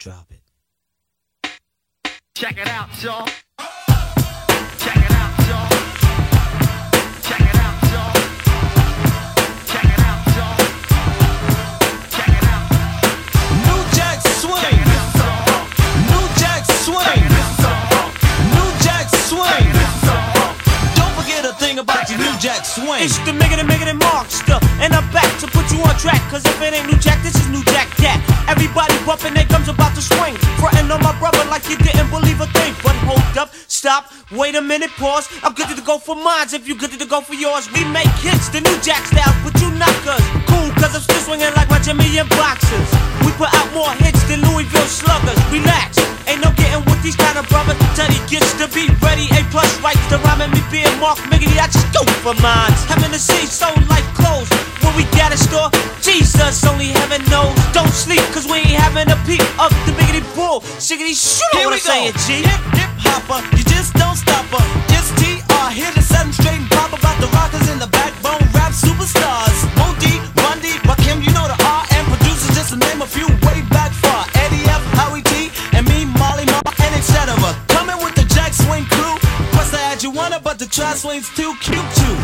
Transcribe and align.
Drop 0.00 0.32
it. 0.32 0.40
Check 2.34 2.56
it 2.56 2.68
out, 2.68 2.88
y'all. 3.02 3.28
About 21.80 22.10
your 22.10 22.20
New 22.20 22.36
Jack 22.36 22.64
Swing. 22.68 23.00
It's 23.00 23.16
the 23.24 23.32
Megan 23.32 23.58
and 23.58 23.68
Megan 23.68 23.88
and 23.88 24.00
Markster. 24.00 24.60
And 24.84 24.92
I'm 24.92 25.08
back 25.16 25.32
to 25.40 25.48
put 25.48 25.64
you 25.72 25.80
on 25.80 25.96
track. 25.96 26.20
Cause 26.28 26.44
if 26.44 26.60
it 26.60 26.76
ain't 26.76 26.86
New 26.86 26.98
Jack, 27.00 27.24
this 27.24 27.34
is 27.34 27.48
New 27.48 27.64
Jack 27.72 27.88
Cat. 27.96 28.20
Everybody 28.48 28.92
bumping 29.08 29.32
their 29.32 29.48
gums 29.48 29.68
about 29.68 29.96
to 29.96 30.02
swing. 30.02 30.36
Frontin' 30.60 30.92
on 30.92 31.00
my 31.02 31.16
brother 31.18 31.42
like 31.48 31.64
you 31.72 31.76
didn't 31.80 32.10
believe 32.12 32.40
a 32.40 32.46
thing. 32.52 32.76
But 32.84 32.94
hold 33.08 33.24
up, 33.40 33.54
stop, 33.80 34.12
wait 34.36 34.54
a 34.54 34.60
minute, 34.60 34.92
pause. 35.00 35.24
I'm 35.42 35.54
good 35.54 35.72
to 35.72 35.80
go 35.80 35.96
for 35.96 36.14
mines 36.14 36.52
if 36.52 36.68
you 36.68 36.76
good 36.76 36.92
to 36.92 37.06
go 37.08 37.22
for 37.24 37.32
yours. 37.32 37.64
We 37.72 37.80
make 37.88 38.12
hits, 38.20 38.52
the 38.52 38.60
New 38.60 38.76
Jack 38.84 39.08
style, 39.08 39.32
but 39.40 39.56
you 39.56 39.72
knockers. 39.72 40.20
Cool, 40.44 40.68
cause 40.76 40.92
I'm 40.92 41.00
still 41.00 41.24
swinging 41.24 41.48
like 41.56 41.72
my 41.72 41.80
and 41.80 42.28
boxers. 42.36 42.90
We 43.24 43.32
put 43.40 43.48
out 43.56 43.72
more 43.72 43.88
hits 44.04 44.20
than 44.28 44.44
Louisville 44.52 44.84
sluggers. 44.84 45.40
Relax, 45.48 45.96
ain't 46.28 46.44
no 46.44 46.52
getting 46.60 46.84
with 46.84 47.00
these 47.00 47.16
kind 47.16 47.40
of 47.40 47.48
brothers. 47.48 47.80
Teddy 47.96 48.20
gets 48.28 48.52
to 48.60 48.68
be 48.68 48.92
ready, 49.00 49.32
A 49.32 49.40
plus 49.48 49.72
rights 49.80 50.04
to 50.12 50.20
rhyme 50.28 50.44
and 50.44 50.52
me 50.52 50.60
being 50.68 50.92
Mark 51.00 51.16
Miggity. 51.32 51.56
I 51.56 51.72
just 51.72 51.88
go 51.96 52.04
for 52.20 52.36
mines. 52.44 52.84
Having 52.84 53.16
to 53.16 53.18
see 53.18 53.48
so 53.48 53.72
like 53.88 54.04
clothes. 54.12 54.79
When 54.90 55.06
we 55.06 55.10
got 55.14 55.30
a 55.30 55.38
store, 55.38 55.70
Jesus, 56.02 56.66
only 56.66 56.90
heaven 56.90 57.22
knows. 57.30 57.54
Don't 57.70 57.94
sleep, 57.94 58.18
cause 58.34 58.42
we 58.50 58.58
ain't 58.58 58.74
having 58.74 59.06
a 59.06 59.14
peep 59.22 59.38
of 59.54 59.70
the 59.86 59.94
biggity 59.94 60.18
bull. 60.34 60.66
Shiggity 60.82 61.14
shoot, 61.14 61.46
Here 61.54 61.70
what 61.70 61.74
I'm 61.74 61.78
saying, 61.78 62.12
G. 62.26 62.42
Hip 62.42 62.58
hip 62.74 62.90
hopper, 62.98 63.38
you 63.54 63.62
just 63.70 63.94
don't 63.94 64.18
stop 64.18 64.42
her. 64.50 64.66
It's 64.90 65.14
TR 65.14 65.70
here 65.70 65.92
to 65.94 66.02
set 66.02 66.26
'em 66.26 66.32
straight 66.32 66.58
and 66.58 66.70
pop 66.74 66.90
about 66.90 67.14
the 67.22 67.28
rockers 67.38 67.68
and 67.70 67.80
the 67.80 67.86
backbone 67.86 68.42
rap 68.50 68.72
superstars. 68.74 69.62
Modi, 69.78 70.18
Bundy, 70.34 70.74
Rakim, 70.82 71.22
you 71.22 71.30
know 71.38 71.46
the 71.46 71.58
R 71.62 71.86
and 71.94 72.04
producers 72.10 72.50
just 72.58 72.70
to 72.74 72.76
name 72.76 73.00
a 73.00 73.06
few 73.06 73.28
way 73.46 73.62
back 73.70 73.92
far. 74.02 74.26
Eddie 74.42 74.66
F, 74.66 74.82
Howie 74.98 75.22
T, 75.22 75.52
and 75.70 75.86
me, 75.86 76.04
Marley 76.18 76.46
Marl, 76.50 76.74
and 76.82 76.94
etc. 76.98 77.38
Coming 77.68 77.98
with 78.02 78.16
the 78.16 78.26
Jack 78.34 78.52
Swing 78.54 78.86
crew. 78.90 79.14
Plus 79.54 79.72
I 79.72 79.82
had 79.86 80.02
you 80.02 80.10
wanna, 80.10 80.40
but 80.42 80.58
the 80.58 80.66
try 80.66 80.94
swing's 80.96 81.28
too 81.38 81.54
cute 81.62 81.90
too. 81.94 82.16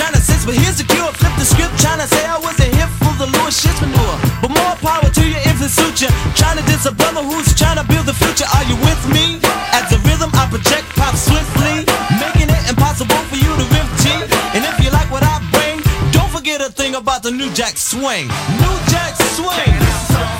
Tryna 0.00 0.16
sense, 0.16 0.46
but 0.46 0.54
here's 0.54 0.78
the 0.78 0.84
cure. 0.84 1.12
Flip 1.12 1.34
the 1.36 1.44
script, 1.44 1.59
tryna 1.80 2.06
say 2.06 2.24
I 2.28 2.36
was 2.36 2.60
a 2.60 2.68
hit 2.68 2.90
full 3.00 3.16
of 3.16 3.32
Louis 3.32 3.56
shit 3.56 3.74
manure. 3.80 4.16
But 4.44 4.52
more 4.52 4.76
power 4.84 5.08
to 5.08 5.22
you 5.24 5.40
if 5.48 5.56
it 5.64 5.72
suits 5.72 6.04
you. 6.04 6.12
Tryna 6.36 6.64
diss 6.68 6.84
a 6.84 6.92
brother 6.92 7.24
who's 7.24 7.48
tryna 7.56 7.88
build 7.88 8.04
the 8.06 8.12
future. 8.12 8.48
Are 8.52 8.64
you 8.68 8.76
with 8.84 9.02
me? 9.08 9.40
As 9.72 9.88
the 9.88 9.98
rhythm 10.04 10.30
I 10.36 10.44
project 10.52 10.86
pop 11.00 11.16
swiftly, 11.16 11.88
making 12.20 12.52
it 12.52 12.62
impossible 12.68 13.22
for 13.32 13.36
you 13.36 13.50
to 13.56 13.64
G. 14.04 14.12
And 14.54 14.62
if 14.68 14.76
you 14.84 14.90
like 14.90 15.10
what 15.10 15.24
I 15.24 15.40
bring, 15.52 15.80
don't 16.12 16.30
forget 16.30 16.60
a 16.60 16.70
thing 16.70 16.94
about 16.94 17.22
the 17.22 17.30
New 17.30 17.50
Jack 17.52 17.76
Swing. 17.76 18.28
New 18.60 18.76
Jack 18.92 19.16
Swing. 19.36 20.39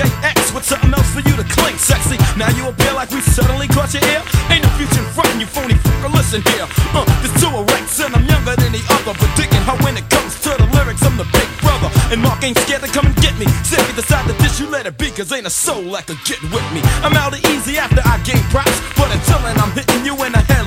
CKX 0.00 0.54
with 0.54 0.64
something 0.64 0.92
else 0.94 1.10
for 1.12 1.20
you 1.20 1.36
to 1.36 1.44
cling 1.52 1.76
sexy. 1.76 2.16
Now 2.36 2.48
you 2.56 2.66
appear 2.68 2.92
like 2.94 3.10
we 3.10 3.20
suddenly 3.20 3.68
caught 3.68 3.92
your 3.92 4.04
ear. 4.08 4.22
Ain't 4.48 4.64
no 4.64 4.70
future 4.80 5.04
in 5.04 5.08
front, 5.12 5.28
you 5.36 5.46
phony 5.46 5.74
fucker, 5.74 6.12
listen 6.12 6.40
here. 6.52 6.64
Uh, 6.96 7.04
there's 7.20 7.36
two 7.36 7.52
erects 7.52 8.00
and 8.00 8.16
I'm 8.16 8.24
younger 8.24 8.56
than 8.56 8.72
the 8.72 8.80
other, 8.96 9.12
but 9.12 9.28
digging 9.36 9.60
how 9.68 9.76
when 9.84 9.96
it 9.96 10.08
comes 10.08 10.40
to 10.40 10.56
the 10.56 10.66
lyrics, 10.72 11.04
I'm 11.04 11.16
the 11.16 11.28
big 11.36 11.48
brother. 11.60 11.92
And 12.12 12.22
Mark 12.22 12.42
ain't 12.42 12.56
scared 12.64 12.80
to 12.82 12.88
come 12.88 13.06
and 13.06 13.16
get 13.16 13.36
me. 13.36 13.44
You 13.44 13.94
decide 13.94 14.26
to 14.28 14.34
dish, 14.40 14.60
you 14.60 14.68
let 14.68 14.86
it 14.86 14.96
be, 14.96 15.10
cause 15.10 15.32
ain't 15.32 15.46
a 15.46 15.50
soul 15.50 15.84
that 15.92 16.06
could 16.06 16.22
get 16.24 16.40
with 16.48 16.64
me. 16.72 16.80
I'm 17.04 17.14
out 17.14 17.36
of 17.36 17.44
easy 17.52 17.76
after 17.76 18.00
I 18.04 18.16
gain 18.24 18.42
props, 18.48 18.80
but 18.96 19.12
until 19.12 19.40
then 19.44 19.58
I'm 19.60 19.72
hitting 19.72 20.04
you 20.04 20.16
in 20.24 20.32
the 20.32 20.40
head 20.40 20.64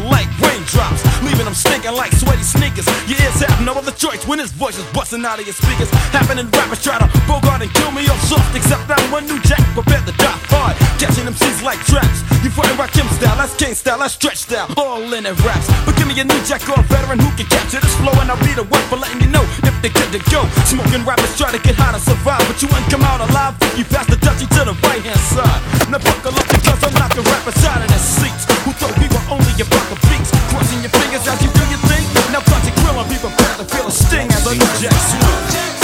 raindrops. 0.63 1.03
Leaving 1.23 1.45
them 1.45 1.53
stinking 1.53 1.93
like 1.93 2.11
sweaty 2.13 2.43
sneakers. 2.43 2.87
Your 3.07 3.19
ears 3.19 3.39
have 3.43 3.63
no 3.65 3.73
other 3.73 3.91
choice 3.91 4.25
when 4.27 4.39
his 4.39 4.51
voice 4.51 4.77
is 4.77 4.85
busting 4.93 5.25
out 5.25 5.39
of 5.39 5.45
your 5.45 5.53
speakers. 5.53 5.89
Happening 6.11 6.47
rappers 6.51 6.83
try 6.83 6.97
to 6.99 7.07
bogart 7.27 7.61
and 7.61 7.71
kill 7.73 7.91
me 7.91 8.07
off 8.07 8.21
soft, 8.23 8.55
except 8.55 8.89
I'm 8.89 9.11
one 9.11 9.25
new 9.27 9.39
jack 9.43 9.61
prepared 9.73 10.05
to 10.07 10.13
die 10.13 10.39
hard. 10.51 10.75
Catching 10.99 11.25
them 11.25 11.35
C's 11.35 11.61
like 11.61 11.79
traps. 11.85 12.23
You 12.43 12.49
fighting 12.49 12.77
rock 12.77 12.91
him 12.91 13.07
style, 13.19 13.37
that's 13.37 13.55
King 13.55 13.75
style, 13.75 13.99
that's 13.99 14.13
stretch 14.13 14.37
style. 14.47 14.67
All 14.77 15.01
in 15.13 15.25
it 15.25 15.35
raps. 15.43 15.67
But 15.85 15.95
give 15.95 16.07
me 16.07 16.15
a 16.19 16.23
new 16.23 16.39
jack 16.47 16.63
or 16.69 16.79
a 16.79 16.83
veteran 16.87 17.19
who 17.19 17.29
can 17.35 17.47
capture 17.47 17.79
this 17.79 17.95
flow, 17.99 18.13
and 18.19 18.31
I'll 18.31 18.39
be 18.43 18.53
the 18.53 18.63
one 18.63 18.83
for 18.87 18.97
letting 18.97 19.21
you 19.21 19.29
know 19.29 19.43
if 19.63 19.75
they 19.81 19.89
good 19.89 20.11
to 20.15 20.21
go. 20.31 20.43
Smoking 20.67 21.03
rappers 21.03 21.35
try 21.37 21.51
to 21.51 21.59
get 21.59 21.75
high 21.75 21.91
to 21.91 21.99
survive, 21.99 22.43
but 22.47 22.61
you 22.61 22.67
wouldn't 22.67 22.89
come 22.91 23.03
out 23.03 23.19
alive 23.19 23.55
you 23.77 23.83
pass 23.85 24.05
the 24.05 24.15
dutchie 24.17 24.47
to 24.53 24.61
the 24.69 24.75
right 24.85 25.01
hand 25.01 25.19
side. 25.33 25.61
Now 25.89 25.97
buckle 25.97 26.37
up 26.37 26.45
because 26.45 26.83
I'm 26.83 26.93
knocking 26.93 27.23
rappers 27.25 27.57
out 27.65 27.81
of 27.81 27.87
their 27.89 27.97
seats. 27.97 28.45
Who 28.65 28.71
thought 28.77 28.93
we 29.01 29.07
were 29.09 29.25
only 29.33 29.53
a 29.57 29.65
block 29.65 29.89
of 29.91 29.99
beats? 30.09 30.42
Crossing 30.53 30.81
your 30.81 30.93
fingers 30.93 31.27
as 31.27 31.41
you 31.41 31.49
do 31.49 31.65
your 31.73 31.81
thing. 31.89 32.05
Now 32.31 32.39
touch 32.45 32.65
your 32.69 32.75
grill 32.85 33.01
and 33.01 33.09
be 33.09 33.17
prepared 33.17 33.57
to 33.57 33.65
feel 33.65 33.87
a 33.87 33.91
sting 33.91 34.29
as 34.29 34.45
a 34.45 34.53
new 34.53 35.82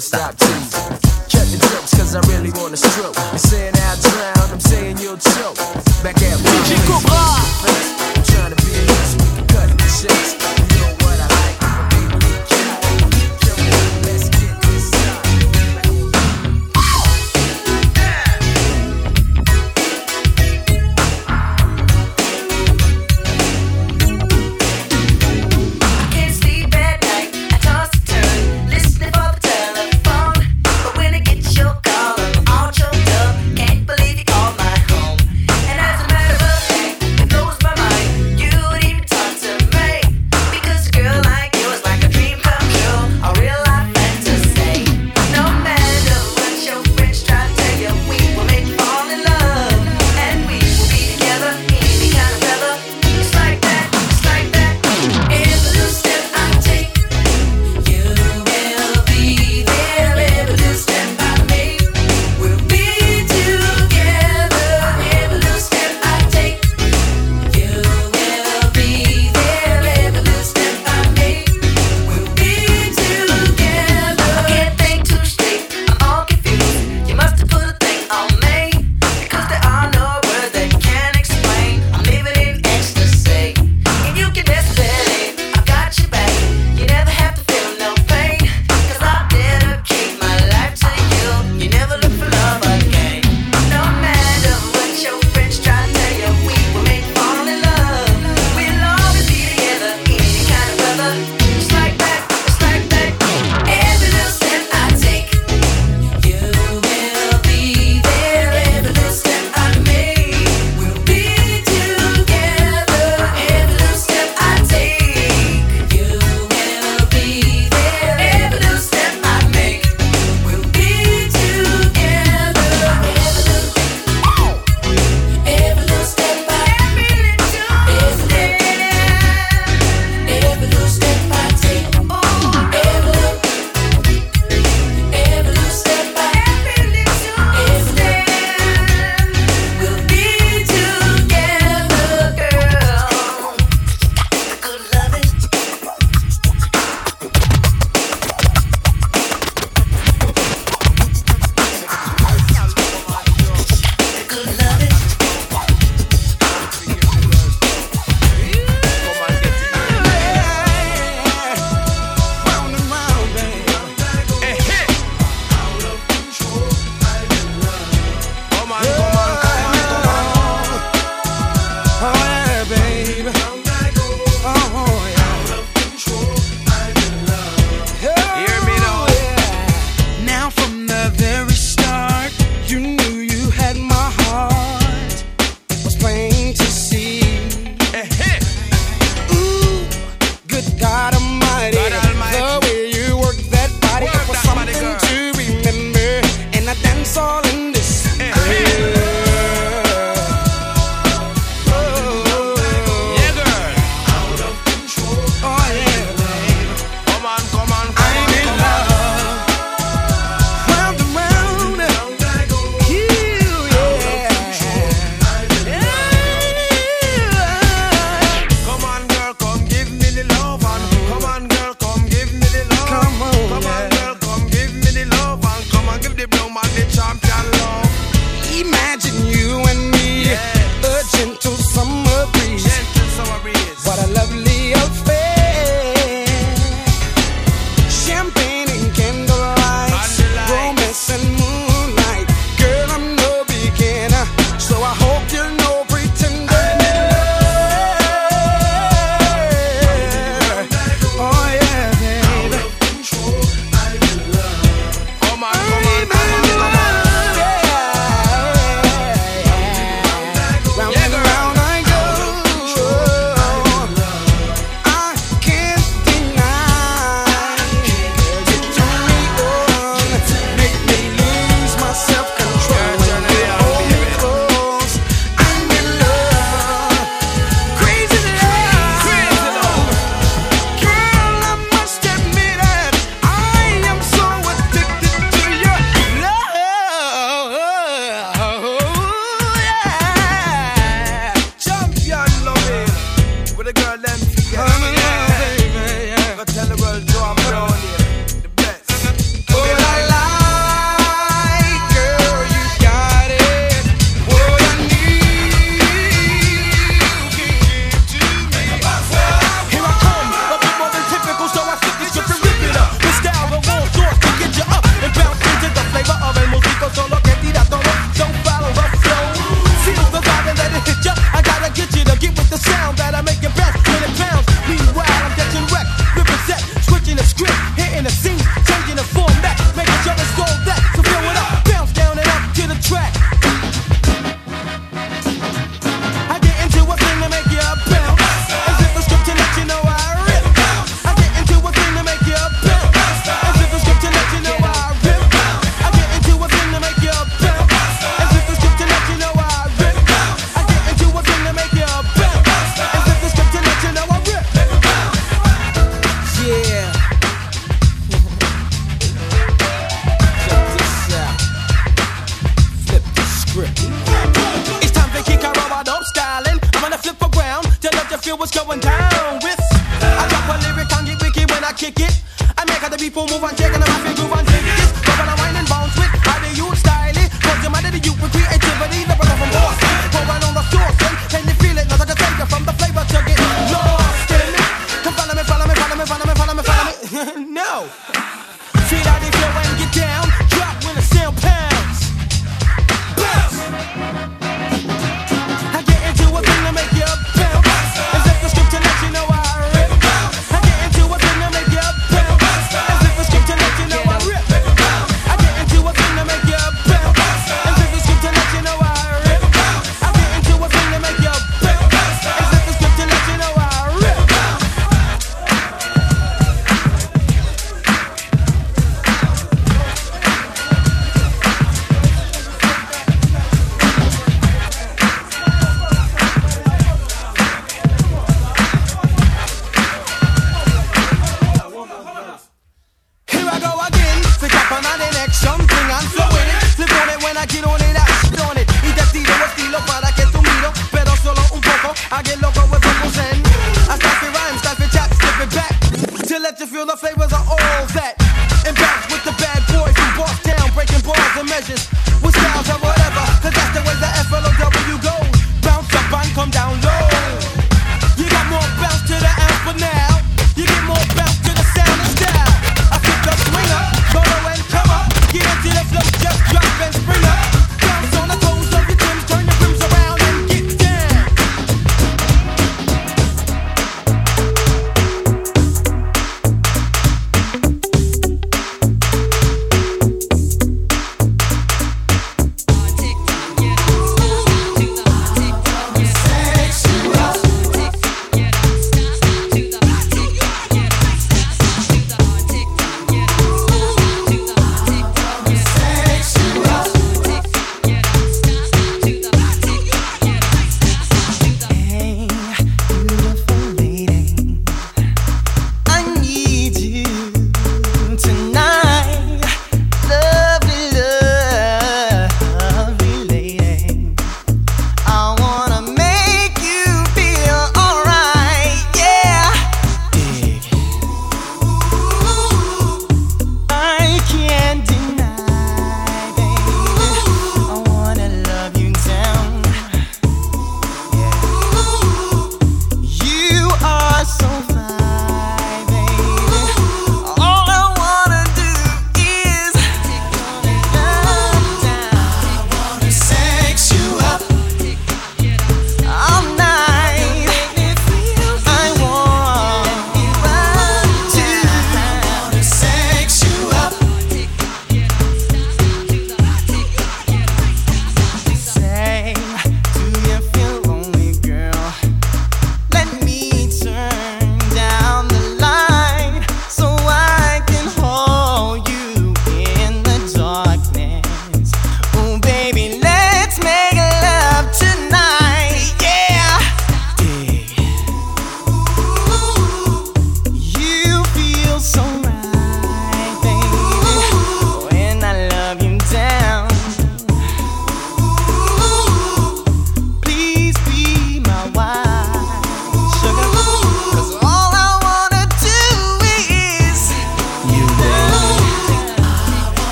stop 0.00 0.39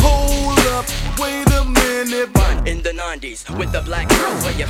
Hold 0.00 0.58
up, 0.68 0.86
wait 1.18 1.50
a 1.50 1.64
minute. 1.64 2.30
In 2.64 2.80
the 2.80 2.90
90s 2.90 3.50
with 3.58 3.72
the 3.72 3.80
black 3.80 4.08
girl 4.08 4.34
where 4.42 4.52
you. 4.52 4.66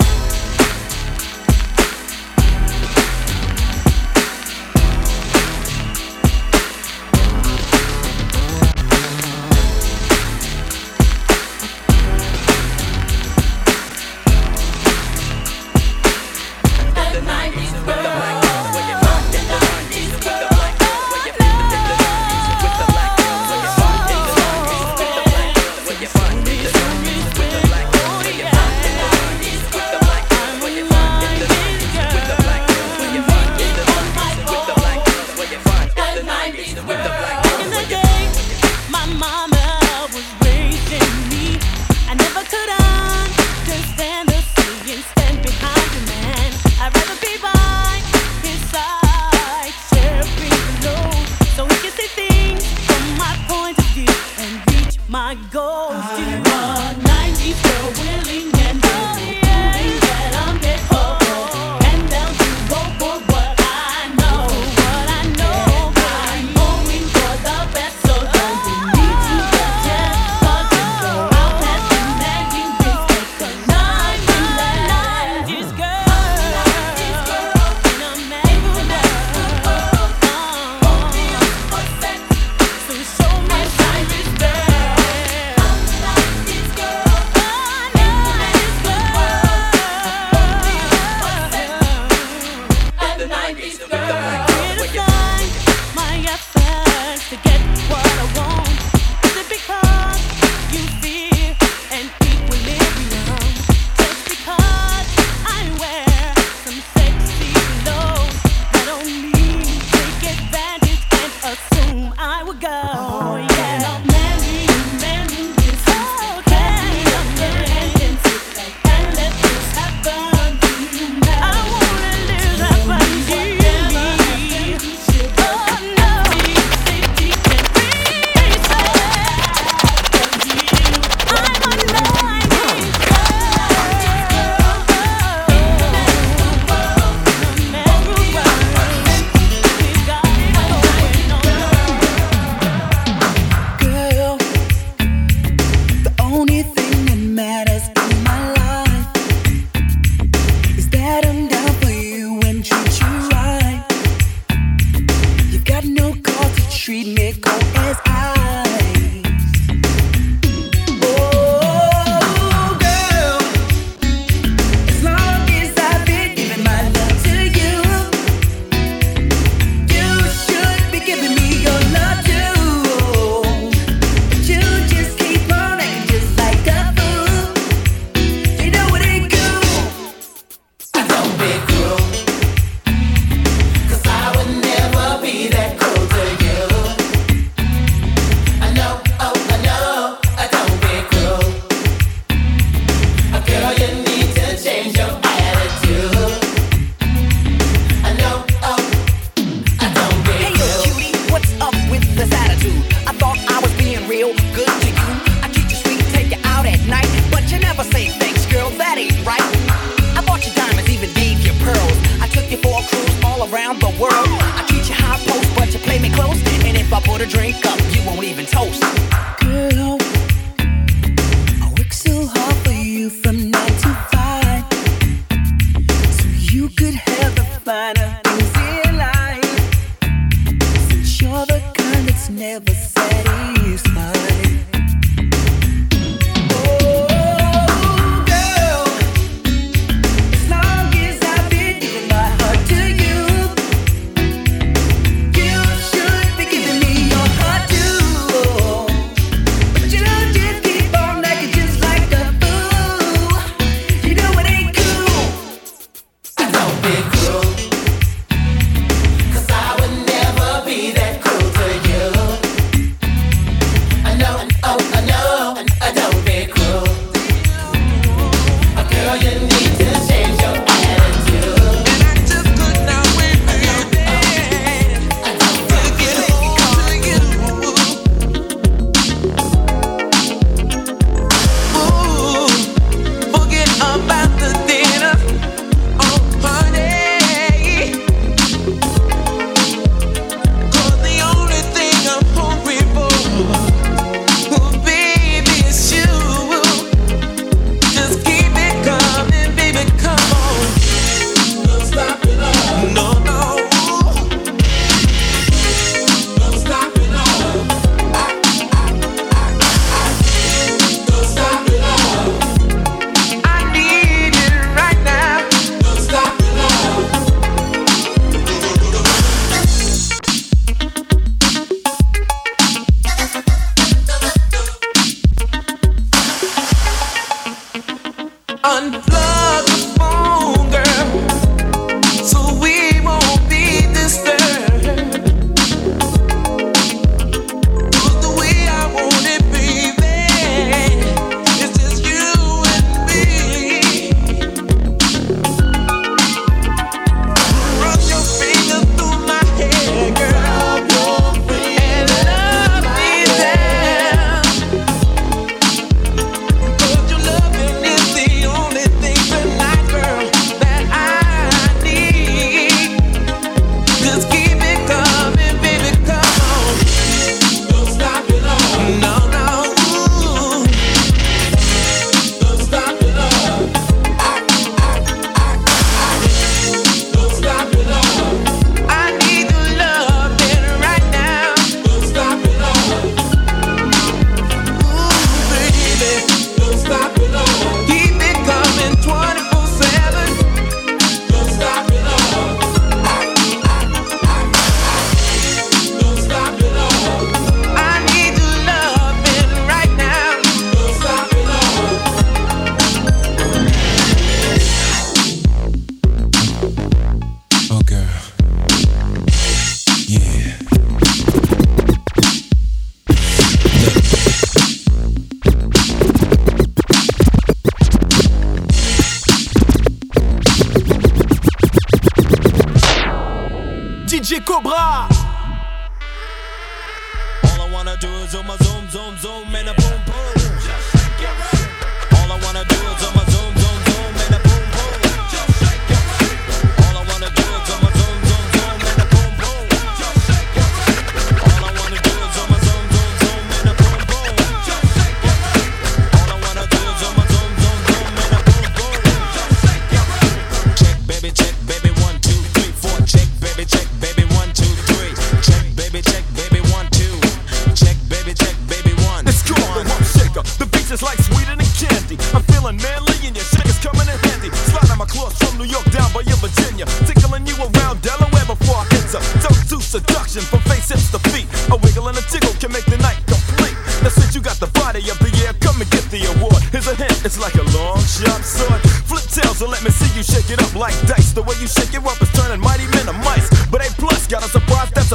Around 467.75 468.03
Delaware 468.03 468.47
before 468.47 468.79
I 468.79 468.87
enter. 468.95 469.21
Don't 469.43 469.65
do 469.69 469.79
seduction 469.81 470.43
from 470.43 470.61
face 470.71 470.89
hips 470.91 471.11
to 471.11 471.19
feet. 471.31 471.47
A 471.71 471.77
wiggle 471.77 472.09
and 472.09 472.17
a 472.19 472.25
tickle 472.31 472.55
can 472.63 472.71
make 472.73 472.87
the 472.87 472.99
night 472.99 473.19
complete. 473.27 473.75
Now 474.03 474.13
since 474.13 474.35
you 474.35 474.41
got 474.41 474.59
the 474.61 474.71
body 474.79 475.03
of 475.11 475.19
the 475.19 475.31
year, 475.41 475.53
come 475.61 475.81
and 475.81 475.91
get 475.91 476.05
the 476.11 476.23
award. 476.37 476.63
Here's 476.71 476.87
a 476.87 476.95
hint, 476.95 477.25
it's 477.25 477.39
like 477.39 477.55
a 477.57 477.67
long 477.75 477.99
sharp 478.05 478.43
sword. 478.43 478.81
Flip 479.09 479.25
tails 479.31 479.63
and 479.63 479.71
let 479.71 479.83
me 479.83 479.91
see 479.91 480.11
you 480.15 480.23
shake 480.23 480.51
it 480.51 480.61
up 480.63 480.75
like 480.75 480.95
dice. 481.07 481.33
The 481.33 481.43
way 481.43 481.57
you 481.61 481.67
shake 481.67 481.95
it 481.95 482.03
up 482.05 482.21
is 482.21 482.31
turning 482.33 482.61
mighty 482.61 482.87
men 482.95 483.07
to 483.07 483.17
mice. 483.25 483.49
But 483.71 483.83
A 483.87 483.91
plus 483.99 484.27
got 484.27 484.45
a 484.45 484.49
surprise, 484.49 484.91
that's 484.95 485.06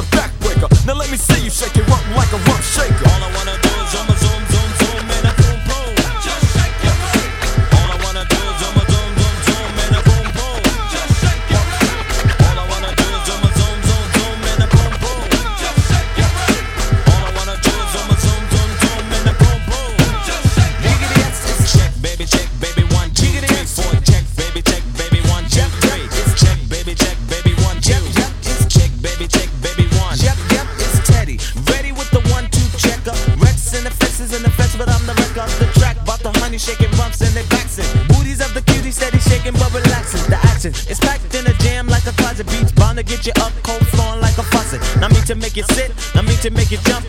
make 45.54 45.68
you 45.68 45.74
sit, 45.74 46.14
not 46.14 46.24
mean 46.24 46.38
to 46.38 46.50
make 46.50 46.70
you 46.70 46.78
jump, 46.78 47.01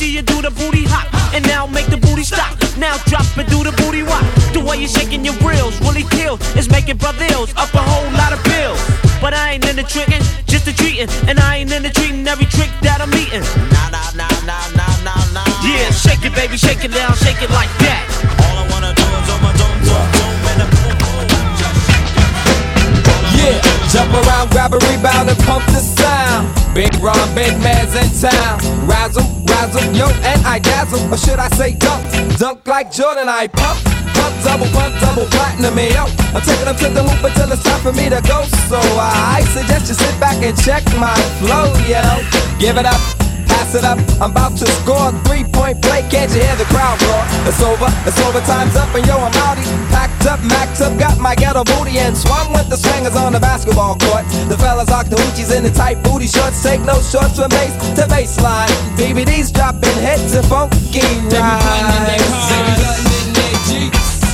see 0.00 0.16
you 0.16 0.22
do 0.22 0.40
the 0.40 0.50
booty 0.50 0.88
hop, 0.88 1.04
and 1.36 1.44
now 1.44 1.66
make 1.66 1.84
the 1.92 2.00
booty 2.00 2.24
stop. 2.24 2.56
Now 2.80 2.96
drop 3.04 3.28
it, 3.36 3.46
do 3.52 3.60
the 3.60 3.74
booty 3.84 4.00
walk. 4.02 4.24
The 4.56 4.64
way 4.64 4.80
you're 4.80 4.88
shaking 4.88 5.22
your 5.28 5.36
grills 5.44 5.76
really 5.84 6.08
kills. 6.08 6.40
It's 6.56 6.72
making 6.72 6.96
brothers 6.96 7.52
up 7.60 7.68
a 7.76 7.84
whole 7.84 8.08
lot 8.16 8.32
of 8.32 8.40
bills. 8.48 8.80
But 9.20 9.36
I 9.36 9.52
ain't 9.52 9.68
into 9.68 9.84
tricking, 9.84 10.24
just 10.48 10.64
the 10.64 10.72
treating. 10.72 11.12
And 11.28 11.36
I 11.38 11.60
ain't 11.60 11.70
into 11.70 11.92
treating 11.92 12.24
every 12.24 12.48
trick 12.48 12.72
that 12.80 13.04
I'm 13.04 13.12
eating. 13.12 13.44
nah, 13.68 13.92
nah, 13.92 14.08
nah, 14.16 14.32
nah, 14.48 14.64
nah, 14.72 15.04
nah, 15.04 15.36
nah. 15.36 15.44
Yeah, 15.68 15.92
shake 15.92 16.24
it, 16.24 16.32
baby, 16.32 16.56
shake 16.56 16.80
it 16.80 16.96
down, 16.96 17.12
shake 17.20 17.44
it 17.44 17.52
like 17.52 17.72
that. 17.84 18.00
All 18.48 18.56
I 18.56 18.64
wanna 18.72 18.96
do 18.96 19.04
is 19.04 19.22
zoom, 19.28 19.44
zoom, 19.60 19.76
zoom, 19.84 20.06
zoom, 20.16 20.34
and 20.48 20.64
a 20.64 20.66
boom, 20.80 20.96
boom. 20.96 21.20
Just 21.60 21.76
shake 21.84 22.08
your 22.16 22.30
booty. 23.04 23.36
Yeah, 23.36 23.60
jump 23.92 24.16
around, 24.16 24.48
grab 24.48 24.72
a 24.72 24.80
rebound 24.88 25.28
and 25.28 25.40
pump 25.44 25.68
the 25.76 25.84
sound. 25.84 26.48
Big 26.72 26.88
Ron, 27.04 27.28
big 27.36 27.52
man's 27.60 27.92
in 27.92 28.08
town. 28.16 28.79
Yo, 29.92 30.06
and 30.22 30.40
I 30.46 30.58
dazzle. 30.58 31.00
Or 31.12 31.16
should 31.16 31.38
I 31.38 31.48
say 31.56 31.74
dunk? 31.74 32.04
Dunk 32.38 32.66
like 32.66 32.92
Jordan, 32.92 33.28
I 33.28 33.48
pump. 33.48 33.80
Pump, 34.14 34.34
double, 34.44 34.68
pump, 34.76 34.94
double 35.00 35.26
platinum, 35.32 35.74
me, 35.74 35.92
yo. 35.94 36.04
I'm 36.34 36.42
taking 36.42 36.66
them 36.66 36.76
to 36.76 36.88
the 36.90 37.02
hoop 37.02 37.24
until 37.24 37.52
it's 37.52 37.62
time 37.62 37.80
for 37.80 37.92
me 37.92 38.08
to 38.08 38.20
go. 38.28 38.44
So 38.68 38.78
I 38.78 39.42
suggest 39.52 39.88
you 39.88 39.94
sit 39.94 40.18
back 40.20 40.42
and 40.42 40.56
check 40.60 40.84
my 40.98 41.16
flow, 41.40 41.72
yo. 41.88 42.02
Give 42.58 42.76
it 42.76 42.86
up. 42.86 43.00
Pass 43.48 43.74
it 43.74 43.84
up, 43.84 43.98
I'm 44.22 44.30
about 44.30 44.56
to 44.58 44.66
score 44.82 45.10
three 45.26 45.44
point 45.44 45.82
play. 45.82 46.02
Can't 46.08 46.30
you 46.32 46.40
hear 46.40 46.56
the 46.56 46.64
crowd 46.70 47.02
roar? 47.02 47.19
It's 47.48 47.62
over, 47.62 47.88
it's 48.04 48.20
over, 48.26 48.40
time's 48.44 48.76
up, 48.76 48.94
and 48.94 49.06
yo, 49.06 49.16
I'm 49.16 49.32
outie. 49.32 49.64
Packed 49.90 50.26
up, 50.26 50.40
macked 50.44 50.80
up, 50.80 50.98
got 50.98 51.18
my 51.18 51.34
ghetto 51.34 51.64
booty 51.64 51.98
and 51.98 52.16
swung 52.16 52.52
with 52.52 52.68
the 52.68 52.76
swingers 52.76 53.16
on 53.16 53.32
the 53.32 53.40
basketball 53.40 53.96
court. 53.96 54.24
The 54.48 54.56
fellas 54.58 54.90
rock 54.90 55.06
the 55.08 55.16
hoochies 55.16 55.54
in 55.56 55.64
the 55.64 55.70
tight 55.70 56.02
booty 56.04 56.26
shorts. 56.26 56.62
Take 56.62 56.80
no 56.82 57.00
shorts 57.00 57.40
from 57.40 57.48
base 57.48 57.72
to 57.96 58.04
baseline. 58.12 58.68
BBD's 58.96 59.50
dropping 59.50 59.96
hits 60.04 60.34
and 60.36 60.46
funky 60.46 61.00
rides. 61.32 62.28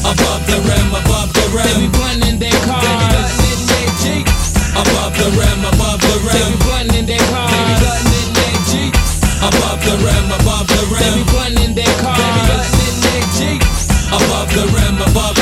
Above 0.06 0.46
the 0.46 0.58
rim, 0.62 0.90
above 0.94 1.30
the 1.34 1.46
rim. 1.54 1.66
They 1.66 1.82
be 1.82 1.88
blending 1.90 2.38
their 2.38 2.58
cars. 2.62 2.82
They 2.82 2.94
be 2.94 3.06
blending 3.10 3.62
their 3.66 3.90
Jeeps. 4.02 4.54
Above 4.74 5.14
the 5.18 5.28
rim, 5.34 5.60
above 5.66 6.00
the 6.02 6.14
rim. 6.22 6.30
They 6.30 6.46
be 6.46 6.58
blending 6.62 7.06
their 7.06 7.26
cars. 7.26 7.50
They 7.50 7.62
be 7.66 7.74
blending 7.82 8.30
their 8.38 8.56
Jeeps. 8.70 9.10
Above 9.42 9.80
the 9.82 9.94
rim, 9.98 10.35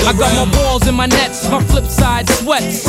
I 0.07 0.12
got 0.12 0.35
my 0.37 0.45
in 0.87 0.94
my 0.94 1.07
nets, 1.07 1.49
my 1.51 1.62
flip 1.64 1.85
side 1.85 2.29
sweats. 2.29 2.87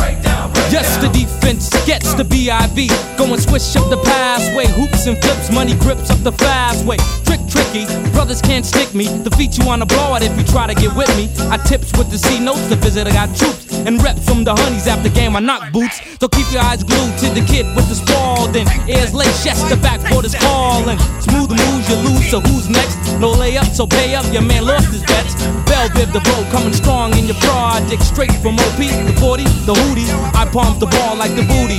Yes, 0.71 0.97
the 0.97 1.09
defense 1.09 1.69
gets 1.85 2.13
the 2.13 2.23
BIV. 2.23 2.89
Go 3.17 3.25
and 3.31 3.41
swish 3.41 3.75
up 3.75 3.89
the 3.89 3.97
passway. 3.97 4.67
Hoops 4.67 5.07
and 5.07 5.17
flips, 5.21 5.51
money 5.51 5.75
grips 5.75 6.09
up 6.09 6.19
the 6.23 6.31
fast 6.31 6.85
way. 6.85 6.97
Trick 7.23 7.41
tricky, 7.47 7.85
brothers 8.11 8.41
can't 8.41 8.65
stick 8.65 8.93
me. 8.93 9.05
Defeat 9.23 9.57
you 9.57 9.69
on 9.69 9.79
the 9.79 9.85
blowout 9.85 10.23
if 10.23 10.35
you 10.37 10.43
try 10.43 10.67
to 10.67 10.73
get 10.73 10.95
with 10.95 11.09
me. 11.15 11.29
I 11.51 11.57
tips 11.57 11.91
with 11.97 12.09
the 12.09 12.17
C 12.17 12.39
notes, 12.39 12.67
the 12.67 12.75
visit 12.75 13.07
I 13.07 13.11
got 13.11 13.35
troops. 13.35 13.71
And 13.85 14.01
reps 14.01 14.25
from 14.27 14.43
the 14.43 14.55
honeys 14.55 14.87
after 14.87 15.09
game, 15.09 15.35
I 15.35 15.39
knock 15.39 15.71
boots. 15.71 16.01
So 16.19 16.27
keep 16.27 16.51
your 16.51 16.61
eyes 16.61 16.83
glued 16.83 17.17
to 17.19 17.29
the 17.29 17.45
kid 17.45 17.65
with 17.75 17.87
the 17.87 17.95
Spalding. 17.95 18.67
Ears 18.89 19.13
late, 19.13 19.35
yes, 19.45 19.61
the 19.69 19.77
backboard 19.77 20.25
is 20.25 20.35
calling. 20.35 20.97
Smooth 21.21 21.51
moves, 21.51 21.85
you 21.89 21.97
lose, 22.07 22.29
so 22.29 22.39
who's 22.41 22.69
next? 22.69 22.97
No 23.19 23.33
layup, 23.33 23.69
so 23.73 23.85
pay 23.85 24.15
up, 24.15 24.25
your 24.33 24.41
man 24.41 24.65
lost 24.65 24.91
his 24.91 25.03
bets. 25.03 25.35
Bell 25.69 25.89
Biv 25.89 26.11
DeVoe, 26.11 26.49
coming 26.51 26.73
strong 26.73 27.15
in 27.17 27.25
your 27.25 27.39
project. 27.85 28.03
Straight 28.03 28.33
from 28.41 28.55
OP, 28.55 28.77
the 28.77 29.15
40, 29.19 29.43
the 29.65 29.73
hootie. 29.73 30.09
I 30.33 30.45
pump 30.45 30.79
the 30.79 30.87
ball 30.87 31.15
like 31.17 31.35
the 31.35 31.43
booty. 31.43 31.77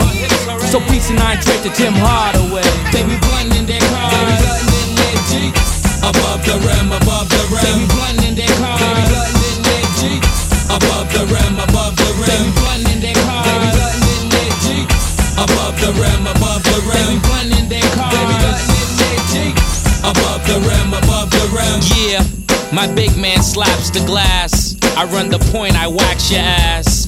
So 0.70 0.80
peace 0.90 1.10
and 1.10 1.18
nine 1.18 1.40
trade 1.40 1.62
to 1.62 1.70
Tim 1.70 1.92
Hardaway. 1.94 2.62
They 2.92 3.02
be 3.02 3.16
blending 3.18 3.66
their 3.66 3.80
cars. 3.80 4.12
They 4.12 4.22
be 4.26 4.36
blending 4.42 4.90
their 4.96 5.16
Jeeps. 5.30 5.66
Above 6.02 6.42
the 6.46 6.56
rim, 6.62 6.92
above 6.92 7.28
the 7.28 7.42
rim. 7.50 7.62
They 7.62 7.74
be 7.74 7.86
blending 7.94 8.34
their 8.36 8.54
cars. 8.58 8.80
They 8.80 8.92
be 8.94 9.04
blending 9.10 9.60
their 9.66 9.86
Jeeps. 9.98 10.38
Above 10.70 11.08
the 11.12 11.22
rim, 11.26 11.54
above 11.58 11.94
the 11.96 12.10
rim. 12.20 12.26
They 12.26 12.40
be 12.42 12.52
blending 12.60 13.00
their 13.02 13.18
cars. 13.26 13.46
They 13.46 13.56
be 13.62 13.68
blending 13.74 14.26
their 14.30 14.52
Jeeps. 14.62 15.02
Above 15.36 15.74
the 15.80 15.90
rim, 15.96 16.22
above 16.26 16.62
the 16.62 16.78
rim. 16.86 16.94
They 16.94 17.14
be 17.14 17.20
blending 17.26 17.66
their 17.70 17.88
cars. 17.94 18.12
They 18.14 18.24
be 18.26 18.36
blending 18.42 18.92
their 19.00 19.18
Jeeps. 19.32 19.70
Above 20.06 20.42
the 20.46 20.56
rim, 20.66 20.88
above 20.94 21.28
the 21.34 21.44
rim. 21.54 21.78
Yeah, 21.98 22.22
my 22.70 22.86
big 22.94 23.16
man 23.16 23.42
slaps 23.42 23.90
the 23.90 24.02
glass. 24.06 24.55
I 24.96 25.04
run 25.12 25.28
the 25.28 25.38
point, 25.52 25.76
I 25.76 25.88
wax 25.88 26.32
your 26.32 26.40
ass. 26.40 27.04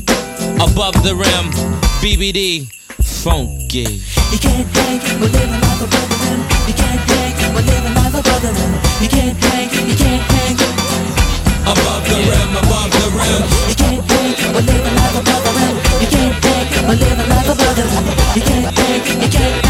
Above 0.60 0.92
the 1.00 1.16
rim, 1.16 1.48
BBD, 2.04 2.68
funky. 3.00 4.04
You 4.28 4.38
can't 4.38 4.68
hang, 4.76 5.00
we're 5.16 5.32
living 5.32 5.56
like 5.56 5.80
a 5.80 5.88
brethren. 5.88 6.38
You 6.68 6.74
can't 6.76 7.00
hang, 7.08 7.54
we're 7.56 7.64
living 7.64 7.94
like 7.96 8.12
a 8.12 8.20
brethren. 8.20 8.76
You 9.00 9.08
can't 9.08 9.40
hang, 9.40 9.72
you 9.88 9.96
can't 9.96 10.20
hang. 10.20 10.60
Above 11.64 12.04
the 12.04 12.18
rim, 12.28 12.52
above 12.60 12.92
the 12.92 13.08
rim. 13.16 13.42
You 13.72 13.76
can't 13.80 14.04
hang, 14.04 14.36
we're 14.52 14.68
living 14.68 14.94
like 15.00 15.16
a 15.16 15.22
brethren. 15.24 15.72
You 16.04 16.08
can't 16.12 16.44
hang, 16.44 16.88
we're 16.92 17.00
living 17.00 17.28
like 17.32 17.48
a 17.48 17.54
brethren. 17.56 18.04
You 18.36 18.42
can't 18.44 18.68
hang, 18.68 19.00
you 19.16 19.28
can't 19.32 19.67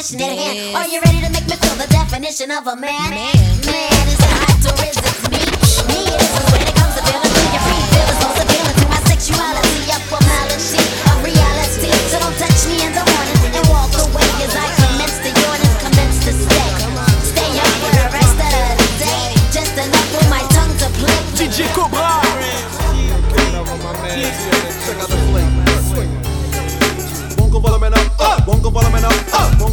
pushing 0.00 0.20
it 0.20 0.32
again. 0.32 0.76
Are 0.76 0.88
you 0.88 1.00
ready 1.04 1.20
to 1.20 1.30
make 1.30 1.44
me 1.44 1.56
feel 1.56 1.76
the 1.76 1.86
definition 1.90 2.50
of 2.50 2.66
a 2.66 2.76
man? 2.76 3.10
Man, 3.10 3.36
man 3.66 4.08
is 4.08 4.20
a 4.20 4.32
hot 4.32 4.99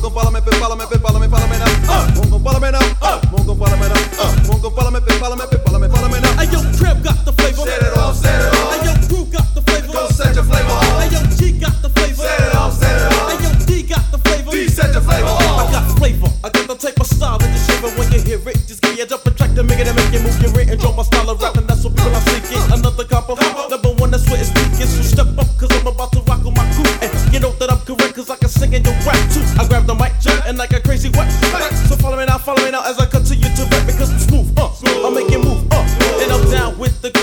follow 0.10 0.32
me, 0.32 0.42
follow 0.42 0.76
me, 0.76 0.86
follow 0.86 1.20
me, 1.20 1.28
follow 1.28 1.48
me 1.48 1.58
now, 1.58 1.92
uh, 1.92 2.06
bongo 2.16 2.40
follow 2.40 2.60
me 2.60 2.72
now, 2.72 2.84
uh, 3.02 3.22
bongo 3.32 3.56
follow 3.56 3.78
me 3.78 3.88
now, 3.88 4.20
uh, 4.20 4.36
bongo 4.48 4.70
follow 4.70 4.92
me, 4.92 5.00
follow 5.20 5.36
me, 5.36 5.46
follow 5.66 5.80
me, 5.80 5.88
follow 5.90 6.10
me 6.10 6.20
now. 6.20 6.34
Hey 6.38 6.48
yo, 6.52 6.60
Crib 6.78 7.04
got 7.04 7.26
the 7.26 7.34
flavor. 7.34 7.64
Set 7.64 7.82
it 7.84 7.98
off, 7.98 8.16
set 8.16 8.42
it 8.42 8.54
off. 8.54 8.74
Hey 8.74 8.86
yo, 8.88 8.94
Crew 9.08 9.26
got 9.32 9.48
the 9.56 9.62
flavor. 9.62 9.94
Go 9.94 10.08
set 10.10 10.36
your 10.36 10.44
flavor 10.44 10.72
off. 10.72 11.02
Hey 11.02 11.10
yo, 11.12 11.22
G 11.36 11.60
got 11.60 11.82
the 11.82 11.90
flavor. 11.90 12.24
Set 12.24 12.40
it 12.40 12.56
off, 12.56 12.74
set 12.74 12.96
it 12.96 13.14
off. 13.14 13.32
Hey 13.32 13.38
yo, 13.44 13.50
D 13.66 13.84
got 13.84 14.06
the 14.12 14.18
flavor. 14.20 14.52
D 14.52 14.68
set 14.68 14.94
your 14.94 15.02
flavor 15.02 15.28
off. 15.28 15.68
I 15.68 15.72
got 15.72 15.86
flavor. 15.98 16.30
I 16.44 16.50
got 16.50 16.68
the 16.68 16.76
type 16.76 17.00
of 17.00 17.08
style 17.08 17.38
that 17.38 17.50
you 17.52 17.62
shiver 17.68 17.92
when 18.00 18.12
you 18.12 18.22
hear 18.22 18.40
it. 18.50 18.58
Just 18.68 18.82
give 18.82 18.96
you 18.96 19.04
a 19.04 19.08
jump 19.08 19.26
and 19.26 19.36
track 19.38 19.54
to 19.56 19.64
make 19.64 19.80
it 19.80 19.88
and 19.88 19.96
make 19.98 20.12
you 20.14 20.22
move 20.22 20.40
your 20.42 20.52
rate 20.54 20.70
and 20.70 20.80
draw 20.80 20.94
my 20.94 21.04
style 21.04 21.30
of 21.30 21.42
rapping. 21.42 21.68
That's 21.68 21.84
what 21.84 21.96
people 21.96 22.16
are 22.16 22.26
seeking. 22.32 22.64
Another 22.72 23.06
compo. 23.06 23.36
Number 23.36 23.77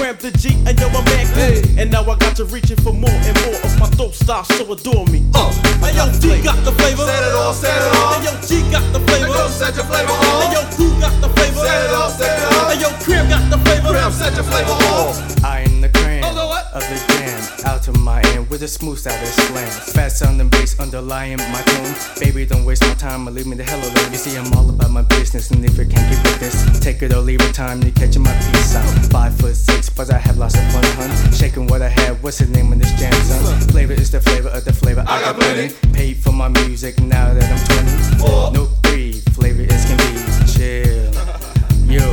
down 0.04 0.16
with 0.20 0.32
the 0.32 0.38
G, 0.38 0.52
and 0.66 0.78
yo, 0.78 0.88
my 0.90 1.00
man 1.04 1.26
cool. 1.32 1.80
And 1.80 1.90
now 1.90 2.02
I 2.02 2.16
got 2.16 2.36
to 2.36 2.44
reaching 2.44 2.76
for 2.76 2.92
more 2.92 3.10
and 3.10 3.36
more 3.44 3.56
of 3.64 3.78
my 3.80 3.88
dope 3.96 4.14
style, 4.14 4.44
so 4.44 4.70
adore 4.72 5.06
me. 5.06 5.24
Uh. 5.34 5.50
Hey 5.80 5.96
yo, 5.96 6.04
D 6.20 6.42
got 6.42 6.60
the 6.64 6.72
flavor. 6.72 7.04
Set 7.04 7.22
it 7.24 7.34
off, 7.34 7.56
set 7.56 7.76
it 7.76 7.96
off. 7.96 8.16
Hey 8.16 8.24
yo, 8.28 8.32
G 8.44 8.70
got 8.70 8.84
the 8.92 9.00
flavor. 9.00 9.26
Go 9.26 9.48
set 9.48 9.74
your 9.76 9.84
flavor 9.84 10.12
off. 10.12 10.42
Hey 10.44 10.52
yo, 10.52 10.60
Crew 10.76 11.00
got 11.00 11.14
the 11.20 11.28
flavor. 11.28 11.60
Set 11.60 11.84
it 11.88 11.94
off, 11.94 12.12
set 12.18 12.38
it 12.38 12.52
off. 12.52 12.72
Hey 12.72 12.80
yo, 12.80 12.90
Crib 13.00 13.28
got 13.28 13.50
the 13.50 13.58
flavor. 13.64 13.88
Crib, 13.88 14.12
set 14.12 14.34
your 14.34 14.44
flavor 14.44 14.76
off. 14.92 15.44
I 15.44 15.60
am 15.60 15.80
the 15.80 15.88
of 16.74 16.82
the 16.90 16.98
jam, 17.14 17.66
out 17.66 17.82
to 17.84 17.92
my 17.92 18.20
end 18.34 18.50
with 18.50 18.62
a 18.62 18.68
smooth 18.68 18.98
style 18.98 19.18
that 19.18 19.32
slams. 19.46 19.92
Fat 19.92 20.08
sound 20.08 20.40
and 20.40 20.50
bass 20.50 20.78
underlying 20.80 21.38
my 21.38 21.62
tone. 21.62 21.94
Baby, 22.18 22.44
don't 22.44 22.64
waste 22.64 22.82
my 22.82 22.94
time 22.94 23.28
or 23.28 23.30
leave 23.30 23.46
me 23.46 23.56
the 23.56 23.62
hell 23.62 23.78
alone. 23.78 24.10
You 24.10 24.18
see, 24.18 24.36
I'm 24.36 24.52
all 24.54 24.68
about 24.68 24.90
my 24.90 25.02
business, 25.02 25.50
and 25.52 25.64
if 25.64 25.78
you 25.78 25.86
can't 25.86 26.10
get 26.10 26.22
with 26.24 26.40
this, 26.40 26.80
take 26.80 27.02
it 27.02 27.12
or 27.12 27.20
leave 27.20 27.40
it. 27.40 27.54
Time 27.54 27.80
to 27.80 27.90
catch 27.92 28.18
my 28.18 28.32
peace 28.50 28.74
out. 28.74 28.90
Five 29.12 29.36
foot 29.36 29.54
six, 29.54 29.88
but 29.88 30.12
I 30.12 30.18
have 30.18 30.36
lots 30.36 30.56
of 30.56 30.64
fun, 30.72 30.84
hun. 30.98 31.32
Shaking 31.32 31.68
what 31.68 31.80
I 31.80 31.88
have. 31.88 32.22
What's 32.22 32.38
the 32.38 32.46
name 32.46 32.72
of 32.72 32.80
this 32.80 32.92
jam, 32.98 33.12
son? 33.12 33.60
Flavor 33.68 33.92
is 33.92 34.10
the 34.10 34.20
flavor 34.20 34.48
of 34.48 34.64
the 34.64 34.72
flavor. 34.72 35.04
I 35.06 35.20
got 35.20 35.36
plenty. 35.36 35.74
Paid 35.92 36.16
for 36.16 36.32
my 36.32 36.48
music 36.48 37.00
now 37.00 37.32
that 37.32 37.48
I'm 37.50 38.18
20. 38.18 38.52
No 38.52 38.66
three, 38.82 39.12
flavor 39.38 39.62
is 39.62 39.84
can 39.84 39.96
be 39.98 40.52
chill. 40.52 41.14
Yo, 41.86 42.12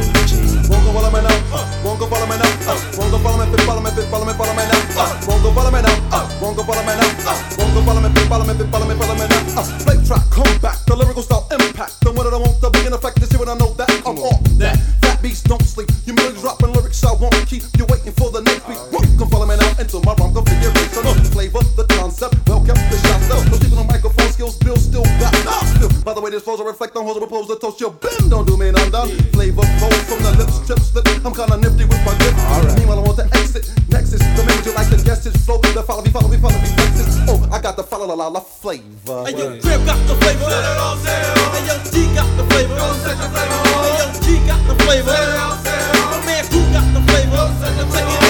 G. 0.72 0.82
Bongo 0.82 0.92
follow 0.94 1.12
me 1.12 1.22
now, 1.22 1.36
uh, 1.52 1.84
bongo 1.84 2.08
follow 2.08 2.26
me 2.28 2.38
now, 2.38 2.48
uh, 2.72 2.80
bongo 2.96 3.18
follow 3.20 3.46
me, 3.46 3.58
follow 3.68 3.82
me, 3.82 3.92
follow 4.08 4.26
me, 4.26 4.34
follow 4.34 4.54
me 4.56 4.64
now, 4.64 4.80
uh, 4.96 5.26
bongo 5.28 5.52
follow 5.52 5.72
me 5.72 5.82
now, 5.82 6.16
uh, 6.16 6.40
bongo 6.40 6.64
follow 6.64 6.82
me 6.82 6.94
now, 6.96 7.28
uh, 7.28 7.36
bongo 7.58 7.82
follow 7.84 8.02
me, 8.02 8.10
follow 8.32 8.46
me, 8.46 8.54
follow 8.72 8.88
me, 8.88 8.96
follow 8.96 9.16
me 9.16 9.28
now. 9.28 9.64
Play 9.84 9.98
track, 10.06 10.24
come 10.32 10.58
back, 10.60 10.80
the 10.86 10.96
lyrical 10.96 11.24
style 11.24 11.48
impact, 11.52 12.00
the 12.02 12.12
one 12.12 12.24
that 12.24 12.34
I 12.34 12.38
want 12.38 12.62
to 12.62 12.70
be 12.72 12.86
in 12.86 12.94
effect. 12.94 13.20
This 13.20 13.32
year, 13.32 13.42
and 13.42 13.52
I 13.52 13.56
know 13.56 13.74
Greatest 26.32 26.48
flows 26.48 26.62
I 26.62 26.64
reflect 26.64 26.96
on, 26.96 27.04
hoes 27.04 27.18
I 27.18 27.28
propose 27.28 27.48
to 27.52 27.60
toast. 27.60 27.82
Yo, 27.82 27.92
bim, 27.92 28.32
don't 28.32 28.48
do 28.48 28.56
me 28.56 28.72
none 28.72 28.88
done. 28.88 29.12
Flavor 29.36 29.68
flows 29.84 30.00
from 30.08 30.24
the 30.24 30.32
lips, 30.40 30.64
trips, 30.64 30.96
slip. 30.96 31.04
I'm 31.28 31.36
kinda 31.36 31.60
nifty 31.60 31.84
with 31.84 32.00
my 32.08 32.16
lips. 32.24 32.40
Right. 32.40 32.72
Meanwhile, 32.80 33.00
I 33.00 33.04
want 33.04 33.20
to 33.20 33.28
exit. 33.36 33.68
Nexus, 33.92 34.24
the 34.40 34.44
man 34.48 34.56
you 34.64 34.72
like 34.72 34.88
the 34.88 34.96
guest 35.04 35.28
is 35.28 35.36
flow? 35.44 35.60
The 35.60 35.84
follow 35.84 36.00
me, 36.00 36.10
follow 36.10 36.32
me, 36.32 36.38
follow 36.38 36.56
me, 36.56 36.72
Nexus. 36.72 37.20
Oh, 37.28 37.36
I 37.52 37.60
got 37.60 37.76
the 37.76 37.84
follow 37.84 38.08
la 38.08 38.14
la 38.14 38.28
la 38.30 38.40
flavor. 38.40 39.28
And 39.28 39.36
your 39.36 39.60
Crib 39.60 39.84
got 39.84 40.00
the 40.08 40.16
flavor. 40.24 40.48
Let 40.48 40.72
it 40.72 40.80
all 40.80 40.96
sail. 41.04 41.36
And 41.52 41.68
your 41.68 41.80
G 41.92 42.08
got 42.16 42.32
the 42.40 42.48
flavor. 42.48 42.80
go 42.80 42.88
set 43.04 43.18
the 43.20 43.28
flavor. 43.28 43.60
And 43.84 43.96
your 44.00 44.12
G 44.24 44.48
got 44.48 44.62
the 44.72 44.76
flavor. 44.88 45.12
Let 45.12 45.36
it 45.36 45.36
all 45.36 45.58
sail. 45.60 46.16
My 46.16 46.20
man, 46.32 46.44
who 46.48 46.60
got 46.72 46.88
the 46.96 47.02
flavor? 47.12 47.36
go 47.36 47.44
set 47.60 47.76
the 47.76 47.86
flavor. 47.92 48.21